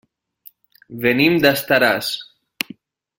Venim 1.03 1.37
d'Estaràs. 1.43 2.11